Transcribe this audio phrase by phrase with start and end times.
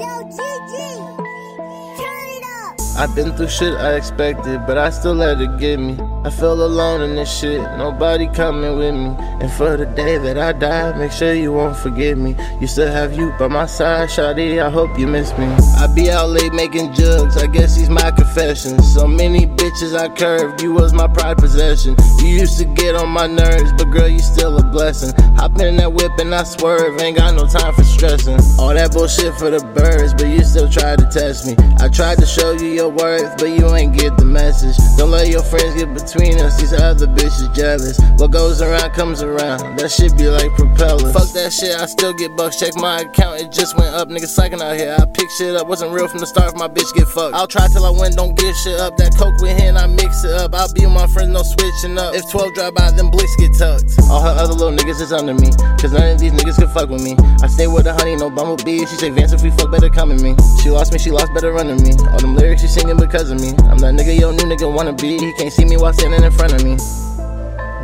[0.00, 0.36] 小鸡
[0.66, 0.89] 鸡
[3.00, 5.98] I've been through shit I expected, but I still let it get me.
[6.22, 9.16] I feel alone in this shit, nobody coming with me.
[9.40, 12.36] And for the day that I die, make sure you won't forget me.
[12.60, 15.46] You still have you by my side, Shawty, I hope you miss me.
[15.78, 18.92] I be out late making jugs, I guess these my confessions.
[18.92, 21.96] So many bitches I curved, you was my pride possession.
[22.18, 25.14] You used to get on my nerves, but girl, you still a blessing.
[25.36, 28.38] Hop in that whip and I swerve, ain't got no time for stressing.
[28.58, 31.56] All that bullshit for the birds, but you still try to test me.
[31.78, 34.76] I tried to show you your worth, but you ain't get the message.
[34.96, 37.98] Don't let your friends get between us, these other bitches jealous.
[38.18, 41.12] What goes around comes around, that shit be like propellers.
[41.12, 42.58] Fuck that shit, I still get bucks.
[42.58, 44.08] Check my account, it just went up.
[44.08, 44.96] Niggas psyching out here.
[44.98, 46.52] I pick shit up, wasn't real from the start.
[46.52, 48.96] If my bitch get fucked, I'll try till I win, don't get shit up.
[48.96, 50.09] That coke with hen, I mix
[50.52, 50.60] up.
[50.60, 52.14] I'll be with my friends, no switching up.
[52.14, 53.98] If 12 drive by, then blicks get tucked.
[54.10, 56.88] All her other little niggas is under me, cause none of these niggas can fuck
[56.88, 57.16] with me.
[57.42, 58.80] I stay with the honey, no bumblebee.
[58.80, 60.36] She say, Vance, if we fuck, better come at me.
[60.62, 61.92] She lost me, she lost, better run to me.
[62.10, 63.50] All them lyrics she singing because of me.
[63.70, 65.18] I'm that nigga your new nigga wanna be.
[65.18, 66.76] He can't see me while standing in front of me.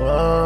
[0.00, 0.39] I'm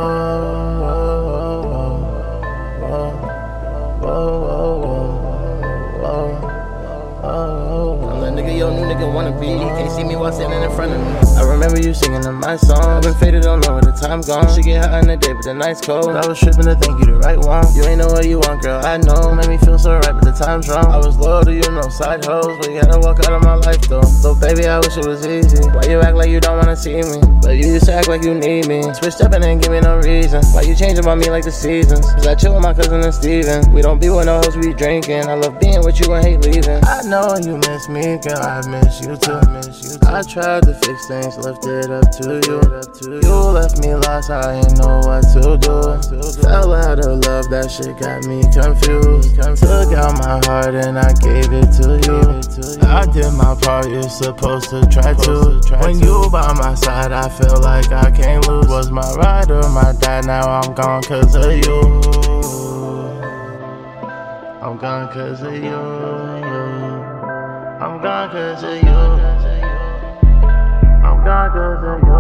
[9.15, 9.47] wanna be.
[9.47, 11.39] Can't see me while standing in front of me.
[11.39, 13.01] I remember you singing in my song.
[13.03, 14.53] Been faded, don't know where the time gone.
[14.55, 16.11] She get hot in the day, but the night's cold.
[16.11, 17.65] I was tripping to think you the right one.
[17.75, 18.85] You ain't know what you want, girl.
[18.85, 19.33] I know.
[19.35, 20.91] Made me feel so right, but the time's wrong.
[20.91, 23.55] I was loyal to you, no side hoes, but you to walk out of my
[23.55, 23.81] life
[24.25, 25.61] So baby, I wish it was easy.
[25.69, 27.21] Why you act like you don't wanna see me?
[27.43, 28.81] But you just act like you need me.
[28.95, 30.43] Switched up and didn't give me no reason.
[30.57, 32.09] Why you changing about me like the seasons?
[32.09, 33.71] Cause I chill with my cousin and Steven.
[33.75, 35.29] We don't be with no hoes, we drinking.
[35.29, 36.81] I love being with you and hate leaving.
[36.89, 38.41] I know you miss me, girl.
[38.41, 39.37] I miss you too.
[39.37, 40.09] I miss you too.
[40.09, 43.21] I tried to fix things, left it up to you.
[43.21, 46.01] You left me lost, I ain't know what to do.
[46.41, 49.37] Fell out of love, that shit got me confused.
[49.37, 52.25] Took out my heart and I gave it to you.
[52.89, 55.61] I did my part, you're supposed to try to.
[55.81, 58.69] When you by my side, I feel like I can't lose.
[58.69, 62.05] Was my ride or my dad, now I'm gone of you.
[64.63, 65.75] I'm gone cause of you.
[67.85, 68.91] I'm gone cause of you.
[68.91, 69.69] I'm gone cause of you.
[71.05, 72.14] I'm gone cause of you.